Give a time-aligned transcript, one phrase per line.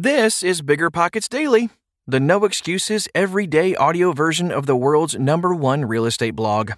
[0.00, 1.70] This is Bigger Pockets Daily,
[2.06, 6.74] the no excuses everyday audio version of the world's number one real estate blog.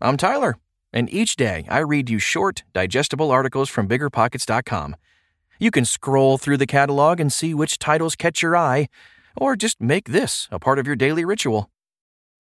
[0.00, 0.56] I'm Tyler,
[0.92, 4.96] and each day I read you short, digestible articles from biggerpockets.com.
[5.60, 8.88] You can scroll through the catalog and see which titles catch your eye,
[9.36, 11.70] or just make this a part of your daily ritual.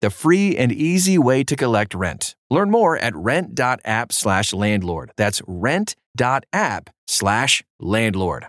[0.00, 2.34] the free and easy way to collect rent.
[2.50, 5.12] Learn more at rent.app slash landlord.
[5.16, 8.46] That's rent.app slash landlord.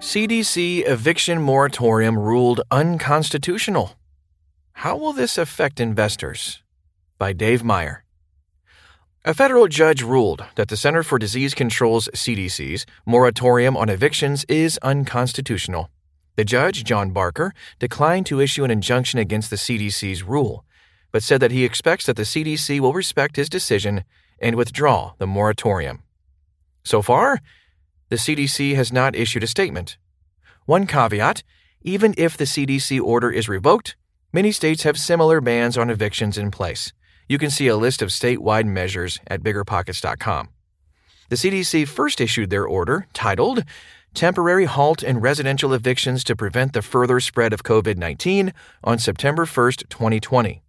[0.00, 3.96] CDC eviction moratorium ruled unconstitutional.
[4.72, 6.62] How will this affect investors?
[7.18, 8.04] By Dave Meyer.
[9.26, 14.78] A federal judge ruled that the Center for Disease Control's CDC's moratorium on evictions is
[14.82, 15.90] unconstitutional.
[16.36, 20.64] The judge, John Barker, declined to issue an injunction against the CDC's rule,
[21.12, 24.04] but said that he expects that the CDC will respect his decision
[24.40, 26.02] and withdraw the moratorium.
[26.84, 27.40] So far,
[28.08, 29.98] the CDC has not issued a statement.
[30.66, 31.42] One caveat
[31.82, 33.96] even if the CDC order is revoked,
[34.32, 36.92] many states have similar bans on evictions in place.
[37.26, 40.48] You can see a list of statewide measures at biggerpockets.com.
[41.30, 43.64] The CDC first issued their order titled
[44.14, 49.46] Temporary Halt in Residential Evictions to Prevent the Further Spread of COVID 19 on September
[49.46, 50.62] 1, 2020.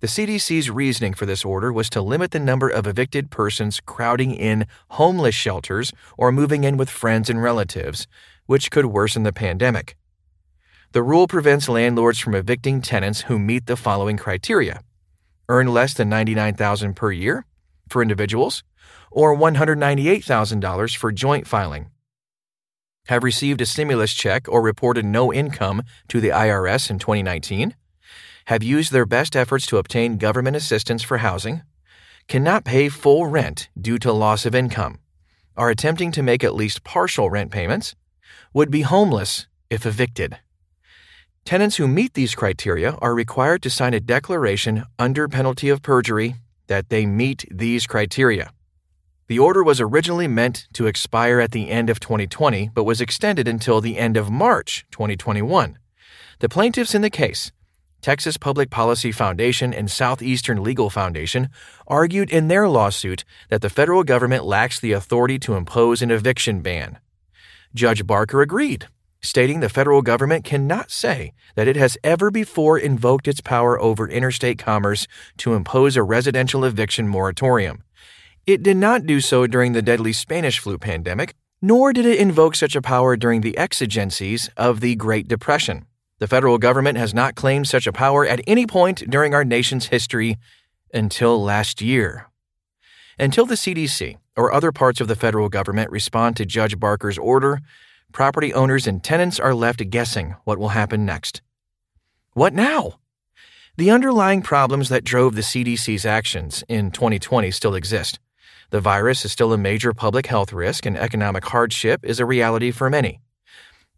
[0.00, 4.34] The CDC's reasoning for this order was to limit the number of evicted persons crowding
[4.34, 8.06] in homeless shelters or moving in with friends and relatives,
[8.46, 9.94] which could worsen the pandemic.
[10.92, 14.80] The rule prevents landlords from evicting tenants who meet the following criteria
[15.48, 17.44] earn less than 99,000 per year
[17.88, 18.64] for individuals
[19.10, 21.90] or $198,000 for joint filing.
[23.06, 27.76] Have received a stimulus check or reported no income to the IRS in 2019.
[28.46, 31.62] Have used their best efforts to obtain government assistance for housing.
[32.26, 34.98] Cannot pay full rent due to loss of income.
[35.56, 37.94] Are attempting to make at least partial rent payments.
[38.52, 40.38] Would be homeless if evicted.
[41.44, 46.34] Tenants who meet these criteria are required to sign a declaration under penalty of perjury
[46.66, 48.50] that they meet these criteria.
[49.28, 53.48] The order was originally meant to expire at the end of 2020, but was extended
[53.48, 55.78] until the end of March 2021.
[56.38, 57.50] The plaintiffs in the case
[58.02, 61.48] Texas Public Policy Foundation and Southeastern Legal Foundation
[61.88, 66.60] argued in their lawsuit that the federal government lacks the authority to impose an eviction
[66.60, 67.00] ban.
[67.74, 68.86] Judge Barker agreed,
[69.20, 74.08] stating the federal government cannot say that it has ever before invoked its power over
[74.08, 75.08] interstate commerce
[75.38, 77.82] to impose a residential eviction moratorium.
[78.46, 82.54] It did not do so during the deadly Spanish flu pandemic, nor did it invoke
[82.54, 85.84] such a power during the exigencies of the Great Depression.
[86.20, 89.86] The federal government has not claimed such a power at any point during our nation's
[89.86, 90.36] history
[90.94, 92.28] until last year.
[93.18, 97.60] Until the CDC or other parts of the federal government respond to Judge Barker's order,
[98.12, 101.42] property owners and tenants are left guessing what will happen next.
[102.34, 103.00] What now?
[103.76, 108.20] The underlying problems that drove the CDC's actions in 2020 still exist.
[108.70, 112.70] The virus is still a major public health risk, and economic hardship is a reality
[112.70, 113.20] for many.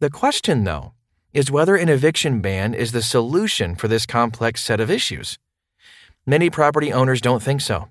[0.00, 0.92] The question, though,
[1.32, 5.38] is whether an eviction ban is the solution for this complex set of issues.
[6.26, 7.88] Many property owners don't think so.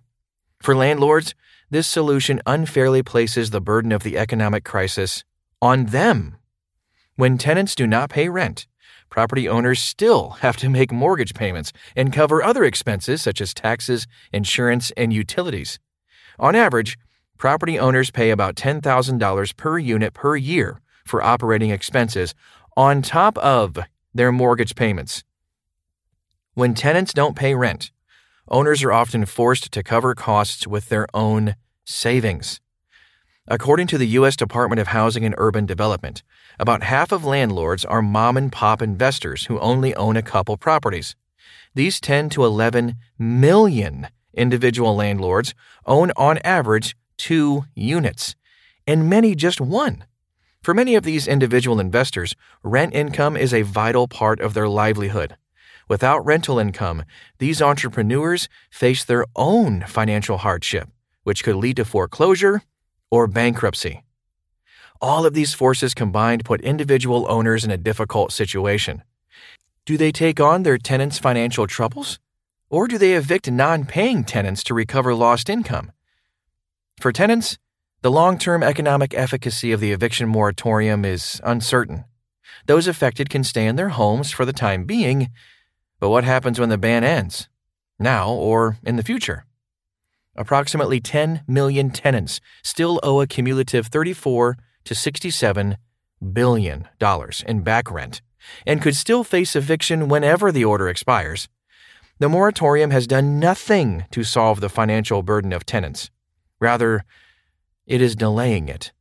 [0.62, 1.34] For landlords,
[1.70, 5.24] this solution unfairly places the burden of the economic crisis
[5.62, 6.38] on them.
[7.16, 8.68] When tenants do not pay rent,
[9.10, 14.08] property owners still have to make mortgage payments and cover other expenses such as taxes,
[14.32, 15.80] insurance, and utilities.
[16.40, 16.98] On average,
[17.38, 22.36] property owners pay about $10,000 per unit per year for operating expenses
[22.76, 23.80] on top of
[24.14, 25.24] their mortgage payments.
[26.54, 27.92] When tenants don't pay rent,
[28.48, 31.56] owners are often forced to cover costs with their own
[31.86, 32.60] savings.
[33.48, 34.36] According to the U.S.
[34.36, 36.22] Department of Housing and Urban Development,
[36.60, 41.16] about half of landlords are mom and pop investors who only own a couple properties.
[41.74, 44.08] These 10 to 11 million
[44.38, 45.54] individual landlords
[45.86, 48.36] own on average two units,
[48.86, 50.06] and many just one.
[50.62, 55.38] For many of these individual investors, rent income is a vital part of their livelihood.
[55.90, 57.04] Without rental income,
[57.38, 60.90] these entrepreneurs face their own financial hardship,
[61.24, 62.62] which could lead to foreclosure
[63.10, 64.04] or bankruptcy.
[65.00, 69.04] All of these forces combined put individual owners in a difficult situation.
[69.86, 72.20] Do they take on their tenants' financial troubles?
[72.70, 75.92] Or do they evict non paying tenants to recover lost income?
[77.00, 77.58] For tenants,
[78.02, 82.06] the long term economic efficacy of the eviction moratorium is uncertain.
[82.66, 85.30] Those affected can stay in their homes for the time being,
[86.00, 87.50] but what happens when the ban ends?
[88.00, 89.46] Now or in the future?
[90.36, 95.78] Approximately 10 million tenants still owe a cumulative 34 to 67
[96.34, 98.22] billion dollars in back rent
[98.66, 101.48] and could still face eviction whenever the order expires.
[102.20, 106.10] The moratorium has done nothing to solve the financial burden of tenants.
[106.60, 107.06] Rather,
[107.86, 108.92] it is delaying it.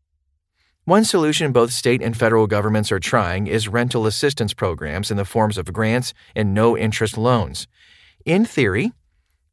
[0.85, 5.25] One solution both state and federal governments are trying is rental assistance programs in the
[5.25, 7.67] forms of grants and no interest loans.
[8.27, 8.93] In theory,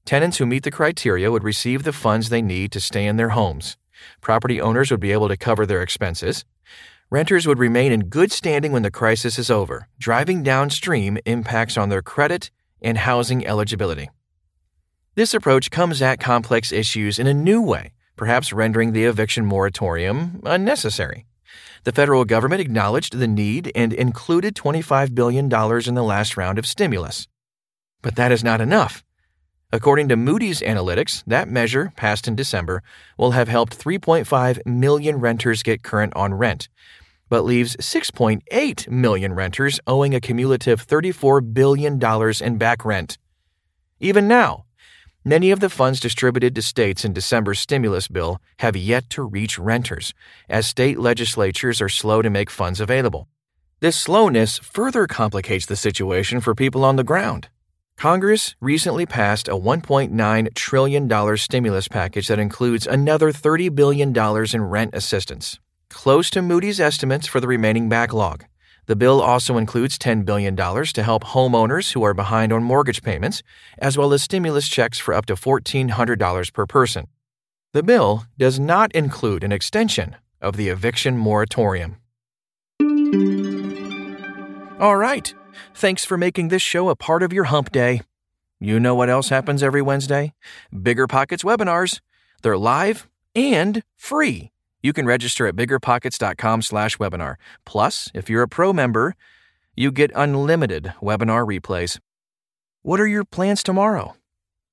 [0.03, 3.29] tenants who meet the criteria would receive the funds they need to stay in their
[3.29, 3.77] homes.
[4.19, 6.43] Property owners would be able to cover their expenses.
[7.09, 11.87] Renters would remain in good standing when the crisis is over, driving downstream impacts on
[11.87, 12.51] their credit
[12.83, 14.09] and housing eligibility.
[15.15, 20.41] This approach comes at complex issues in a new way perhaps rendering the eviction moratorium
[20.45, 21.25] unnecessary.
[21.83, 26.65] The federal government acknowledged the need and included $25 billion in the last round of
[26.65, 27.27] stimulus.
[28.01, 29.03] But that is not enough.
[29.71, 32.83] According to Moody's Analytics, that measure, passed in December,
[33.17, 36.69] will have helped 3.5 million renters get current on rent,
[37.33, 41.99] but leaves 6.8 million renters owing a cumulative $34 billion
[42.39, 43.17] in back rent.
[43.99, 44.65] Even now,
[45.25, 49.57] Many of the funds distributed to states in December's stimulus bill have yet to reach
[49.57, 50.13] renters,
[50.49, 53.29] as state legislatures are slow to make funds available.
[53.79, 57.47] This slowness further complicates the situation for people on the ground.
[57.97, 64.13] Congress recently passed a $1.9 trillion stimulus package that includes another $30 billion
[64.53, 65.59] in rent assistance,
[65.93, 68.45] close to Moody's estimates for the remaining backlog.
[68.87, 73.41] The bill also includes $10 billion to help homeowners who are behind on mortgage payments,
[73.77, 77.07] as well as stimulus checks for up to $1,400 per person.
[77.71, 81.97] The bill does not include an extension of the eviction moratorium.
[84.79, 85.33] All right.
[85.73, 88.01] Thanks for making this show a part of your hump day.
[88.59, 90.33] You know what else happens every Wednesday?
[90.81, 91.99] Bigger Pockets webinars.
[92.41, 94.52] They're live and free.
[94.83, 97.35] You can register at biggerpockets.com/webinar.
[97.65, 99.15] Plus, if you're a pro member,
[99.75, 101.99] you get unlimited webinar replays.
[102.83, 104.15] What are your plans tomorrow?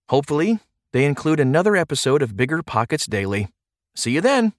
[0.09, 0.59] Hopefully,
[0.93, 3.49] they include another episode of Bigger Pockets Daily.
[3.95, 4.52] See you then.